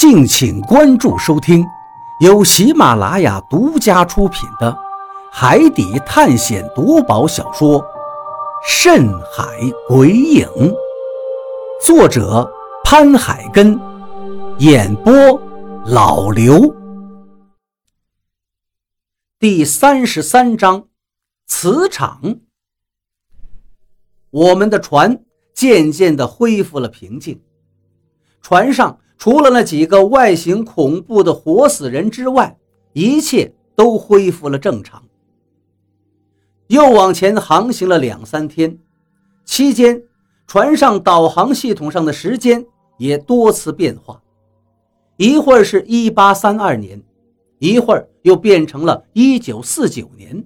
[0.00, 1.62] 敬请关注收听，
[2.20, 4.72] 由喜马拉雅独家出品的
[5.30, 7.78] 《海底探险夺宝小说》
[8.66, 9.44] 《深海
[9.86, 10.48] 鬼影》，
[11.84, 12.50] 作者
[12.82, 13.78] 潘海根，
[14.56, 15.12] 演播
[15.84, 16.74] 老刘。
[19.38, 20.88] 第三十三章，
[21.46, 22.36] 磁场。
[24.30, 25.22] 我们的船
[25.52, 27.42] 渐渐的恢复了平静，
[28.40, 28.98] 船上。
[29.20, 32.56] 除了那几个外形恐怖的活死人之外，
[32.94, 35.04] 一切都恢复了正常。
[36.68, 38.78] 又往前航行了两三天，
[39.44, 40.02] 期间
[40.46, 42.64] 船上导航系统上的时间
[42.96, 44.22] 也多次变化，
[45.18, 47.02] 一会儿是一八三二年，
[47.58, 50.42] 一会儿又变成了一九四九年，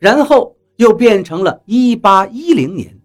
[0.00, 2.98] 然后又变成了一八一零年。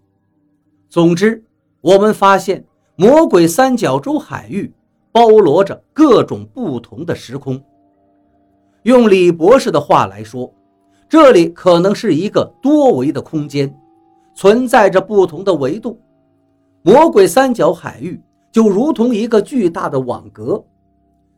[0.89, 1.43] 总之，
[1.81, 4.73] 我们发现魔鬼三角洲海域。
[5.17, 7.59] 包罗着各种不同的时空。
[8.83, 10.53] 用李博士的话来说，
[11.09, 13.75] 这里可能是一个多维的空间，
[14.35, 15.99] 存在着不同的维度。
[16.83, 20.63] 魔鬼三角海域就如同一个巨大的网格，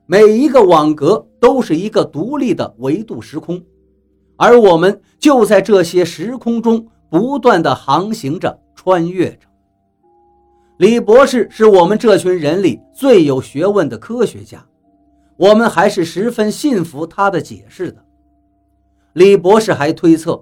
[0.06, 3.64] 每一个网格都是一个独立的维度时空，
[4.36, 9.48] 而我们就在这些时空中不断的航行着，穿越着。
[10.80, 14.66] 李博士是我们这群人里最有学问的科学家，
[15.36, 18.02] 我们还是十分信服他的解释的。
[19.12, 20.42] 李博士还推测，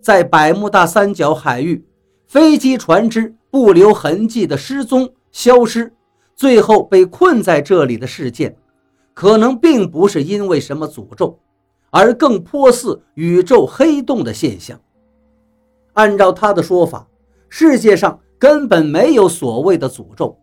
[0.00, 1.84] 在百慕大三角海域，
[2.28, 5.92] 飞机、船只不留痕迹的失踪、消失，
[6.36, 8.56] 最后被困在这里的事件，
[9.12, 11.36] 可能并不是因为什么诅咒，
[11.90, 14.80] 而更颇似宇宙黑洞的现象。
[15.94, 17.08] 按照他的说法，
[17.48, 18.20] 世界上。
[18.44, 20.38] 根本没有所谓的诅咒，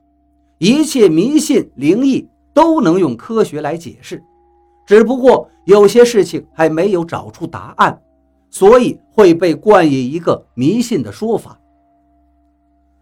[0.58, 4.24] 一切迷信灵异都能用科学来解释，
[4.88, 8.02] 只不过有些事情还没有找出答案，
[8.50, 11.60] 所以会被冠以一个迷信的说法。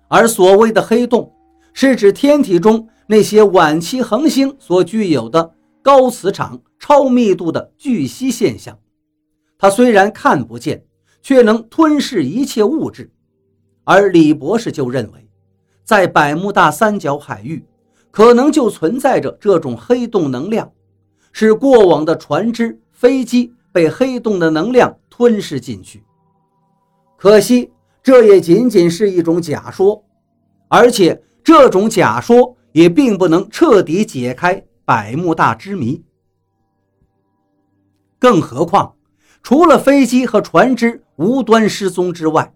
[0.10, 1.32] 而所谓的黑洞，
[1.72, 8.78] 是指天体中那些晚期恒星所具有的高磁场、超密度的巨吸现象。
[9.58, 10.84] 它虽然看不见，
[11.22, 13.10] 却能吞噬一切物质。
[13.84, 15.28] 而李博士就认为，
[15.84, 17.66] 在百慕大三角海域，
[18.12, 20.72] 可能就存在着这种黑洞能量，
[21.32, 26.04] 是过往的船只、飞机被黑洞的能量吞噬进去。
[27.18, 27.72] 可惜，
[28.04, 30.04] 这也仅仅是一种假说，
[30.68, 36.04] 而且这种假说也并不能彻底解开百慕大之谜。
[38.20, 38.96] 更何况，
[39.42, 42.54] 除了飞机和船只无端失踪之外，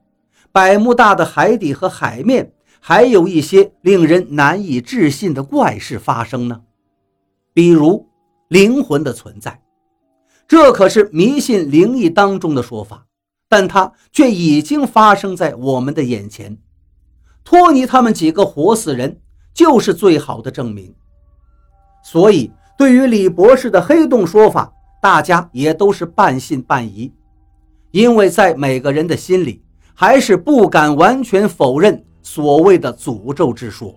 [0.53, 6.61] 百慕大的海底和海面还有一些令人难以置信的怪事发生呢，
[7.55, 8.07] 比如
[8.49, 9.63] 灵魂的存在，
[10.47, 13.07] 这可是迷信灵异当中的说法，
[13.49, 16.55] 但它却已经发生在我们的眼前。
[17.43, 19.19] 托尼他们几个活死人
[19.55, 20.93] 就是最好的证明。
[22.03, 24.71] 所以，对于李博士的黑洞说法，
[25.01, 27.11] 大家也都是半信半疑，
[27.89, 29.62] 因为在每个人的心里。
[29.93, 33.93] 还是不敢完全否认所谓的诅咒之说。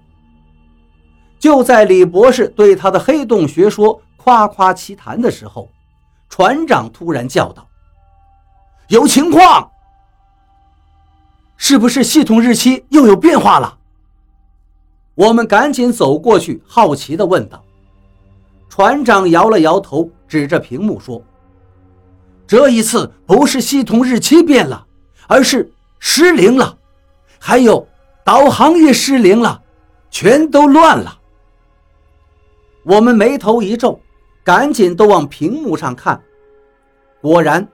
[1.38, 5.70] 就在李博士对他的黑洞学说夸夸其谈的时候，
[6.28, 7.66] 船长突然叫道
[8.88, 9.70] ：“有情况！
[11.56, 13.78] 是不是系统日期又有变化了？”
[15.14, 17.62] 我们赶紧走过去，好奇地问道。
[18.68, 21.22] 船长摇了摇头，指着屏幕说
[22.46, 24.86] ：“这一次不是系统日期变了，
[25.28, 25.70] 而是……”
[26.08, 26.78] 失灵了，
[27.40, 27.84] 还有
[28.24, 29.60] 导航也失灵了，
[30.08, 31.18] 全都乱了。
[32.84, 34.00] 我们眉头一皱，
[34.44, 36.22] 赶紧都往屏幕上看。
[37.20, 37.66] 果然，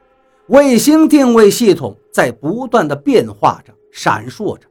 [0.47, 4.67] 卫星定位系统在不断的变化着、闪烁着，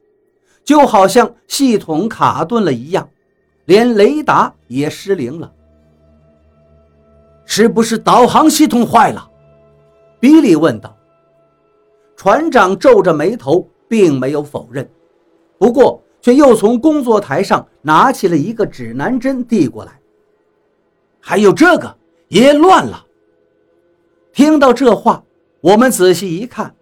[0.64, 3.08] 就好像系统卡顿了一样，
[3.66, 5.54] 连雷达也失灵了。
[7.46, 9.30] 是不是导航系统坏了？
[10.20, 10.98] 比利问道。
[12.22, 14.88] 船长皱着眉头，并没有否认，
[15.58, 20.00] 不过却又从工作台上拿起了一个指南针递过来。
[21.20, 21.98] 还有这个
[22.28, 23.04] 也乱了。
[24.32, 25.24] 听到这话，
[25.62, 26.76] 我们仔细一看，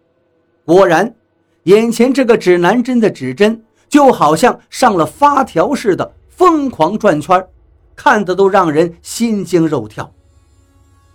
[0.65, 1.15] 果然，
[1.63, 7.47] 眼前这个指南针的指针就好像上了发条似的疯狂转圈，
[7.95, 10.13] 看得都让人心惊肉跳。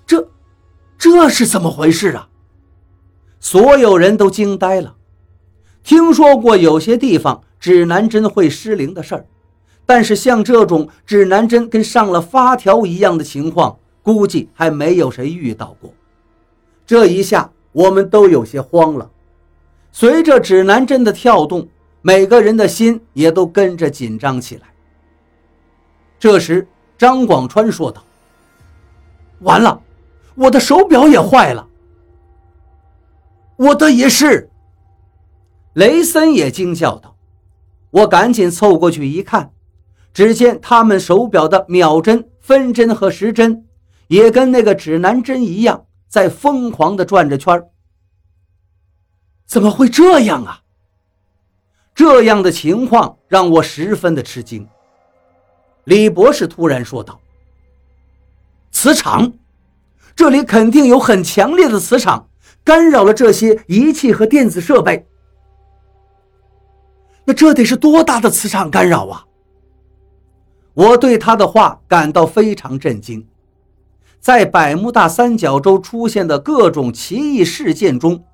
[0.06, 0.26] 这，
[0.96, 2.26] 这是怎么回事啊？
[3.44, 4.94] 所有人都惊呆了。
[5.82, 9.26] 听说过有些地方指南针会失灵的事儿，
[9.84, 15.92] 但是像这种指南针跟上了发条一样的情况，估计还没有谁遇到过。
[16.86, 19.10] 这一下，我们都有些慌了。
[19.92, 21.68] 随着指南针的跳动，
[22.00, 24.62] 每个人的心也都跟着紧张起来。
[26.18, 26.66] 这时，
[26.96, 28.02] 张广川说道
[29.40, 29.78] ：“完了，
[30.34, 31.68] 我的手表也坏了。”
[33.56, 34.50] 我的也是。
[35.74, 37.16] 雷森也惊叫道
[37.90, 39.50] ：“我赶紧凑过去一看。”
[40.14, 43.66] 只见他们手表的秒针、分针和时针，
[44.06, 47.68] 也跟那个指南针一样，在疯狂地转着圈
[49.44, 50.60] 怎么会这样啊？
[51.96, 54.68] 这样的情况让我十分的吃惊。
[55.82, 57.20] 李博士突然说道
[58.70, 59.32] ：“磁场，
[60.14, 62.28] 这里肯定有很强烈的磁场，
[62.64, 65.06] 干扰了这些仪器和电子设备。
[67.26, 69.26] 那这得是多大的磁场干扰啊？”
[70.74, 73.26] 我对他的话感到非常震惊。
[74.18, 78.24] 在百慕大三角洲出现的各种奇异事件中，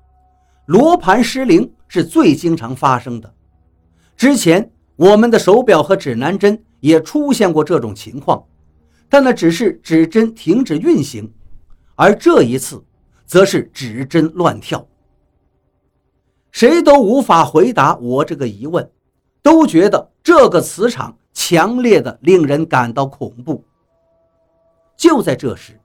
[0.65, 3.33] 罗盘失灵是最经常发生的。
[4.15, 8.45] 之前我们的手表和指南针也出现过这种情况，
[9.09, 11.31] 但那只是指针停止运行，
[11.95, 12.81] 而这一次
[13.31, 14.85] 则是指针乱跳。
[16.51, 18.91] 谁都无法回答我这个疑问，
[19.41, 21.17] 都觉得这个磁场。
[21.33, 23.63] 强烈的，令人感到恐怖。
[24.97, 25.79] 就在这时，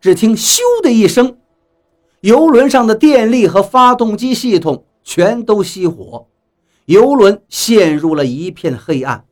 [0.00, 1.38] 只听“咻”的一声，
[2.20, 6.28] 游轮上的电力和发动机系统全都熄火，
[6.84, 9.26] 游轮陷入了一片黑暗。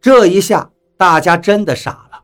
[0.00, 2.22] 这一下，大家真的傻了。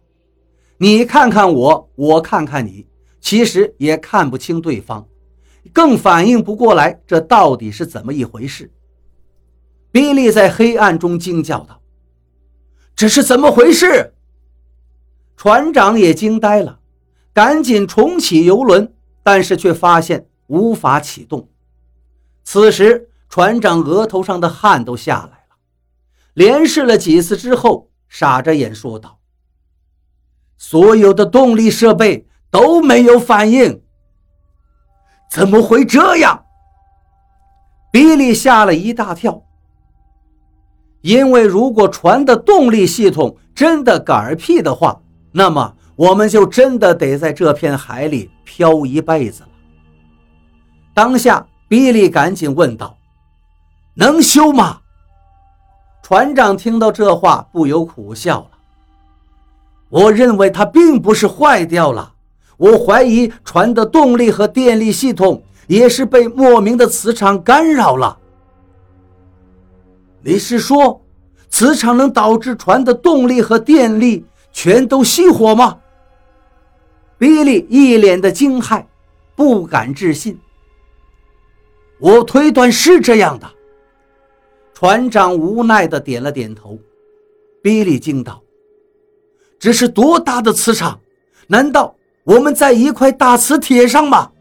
[0.79, 2.87] 你看看我，我看看你，
[3.25, 5.09] 其实也看不清对方，
[5.73, 8.71] 更反应不过来这到底是怎么一回事。
[9.91, 11.81] 比利在黑暗中惊叫道。
[12.95, 14.13] 这是怎么回事？
[15.39, 16.81] 船长也惊呆了，
[17.33, 18.93] 赶紧重启游轮，
[19.23, 21.49] 但是却发现无法启动。
[22.45, 25.57] 此时，船长额头上的汗都下来了，
[26.35, 29.19] 连试了几次之后，傻着眼说道
[30.59, 33.83] ：“所有的动力设备都没有反应，
[35.29, 36.45] 怎么会这样？”
[37.91, 39.43] 比利吓了一大跳。
[41.01, 45.01] 因为如果船的动力系统真的嗝屁的话，
[45.33, 49.49] 那么我们就真的得在这片海里漂一辈子了。
[50.95, 52.97] 当下，比利赶紧问道
[53.95, 54.79] ：“能修吗？”
[56.05, 58.51] 船长听到这话，不由苦笑了。
[59.89, 62.14] 我认为它并不是坏掉了，
[62.57, 68.19] 我怀疑船的动力和电力系统也是被莫名的磁场干扰了。
[70.23, 71.03] 你是说，
[71.51, 75.79] 磁场能导致船的动力和电力全都熄火吗？
[77.19, 78.85] 比利一脸的惊骇，
[79.37, 80.39] 不敢置信。
[81.99, 83.51] 我推断是这样的。
[84.75, 86.79] 船长无奈的点了点头。
[87.63, 88.43] 比利惊道
[89.59, 91.01] ：“这是多大的磁场？
[91.47, 91.95] 难道
[92.25, 94.33] 我们在一块大磁铁上吧？”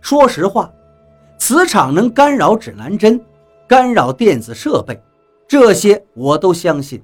[0.00, 0.72] 说实话，
[1.38, 3.20] 磁场能干扰指南针。
[3.66, 5.00] 干扰电子设备，
[5.46, 7.00] 这些我都相信，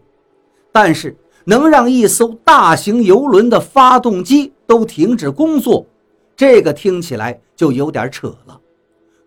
[0.73, 5.87] 但是能让一艘大型游轮的发动机都停止工作，
[6.35, 8.61] 这个听起来就有点扯了，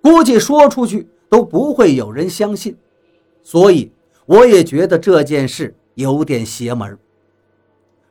[0.03, 2.75] 估计说出去都不会有人相信，
[3.41, 3.89] 所以
[4.25, 6.99] 我也觉得这件事有点邪门。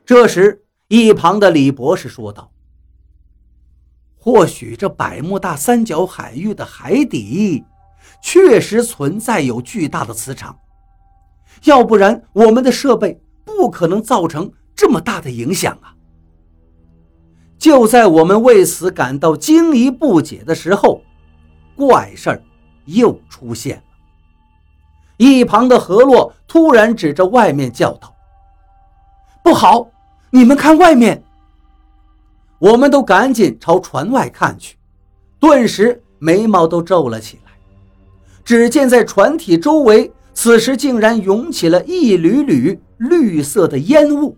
[0.07, 0.59] 这时，
[0.89, 2.51] 一旁的李博士说道
[4.19, 7.65] ：“或许这百慕大三角海域的海底……”
[8.21, 10.59] 确实存在有巨大的磁场，
[11.65, 15.95] 要不然我们的设备不可能造成这么大的影响啊！
[17.59, 21.03] 就在我们为此感到惊疑不解的时候，
[21.77, 22.43] 怪事儿
[22.87, 23.83] 又出现了。
[25.19, 28.17] 一旁的何洛突然指着外面叫道
[29.45, 29.87] ：“不好，
[30.31, 31.23] 你们看外面！”
[32.59, 34.77] 我们都赶紧朝船外看去，
[35.39, 37.53] 顿时眉毛都皱了起来。
[38.45, 44.37] 只见在船体周围，此时竟然涌起了一缕缕绿色的烟雾。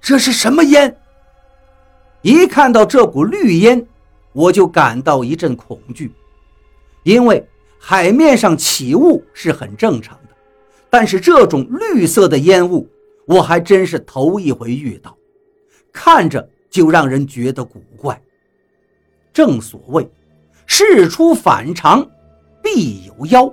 [0.00, 0.94] 这是什么烟？
[2.22, 3.86] 一看到这股绿烟，
[4.32, 6.12] 我就感到一阵恐惧，
[7.02, 10.34] 因为海面上起雾是很正常的，
[10.90, 12.86] 但是这种绿色的烟雾，
[13.30, 15.16] 我还真是头一回遇到，
[15.92, 18.20] 看着就让人觉得古怪。
[19.32, 20.10] 正所谓。
[20.66, 22.08] 事出反常，
[22.60, 23.52] 必有妖。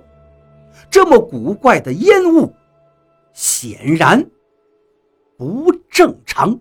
[0.89, 2.51] 这么古怪的烟雾，
[3.33, 4.23] 显然
[5.35, 6.59] 不正常。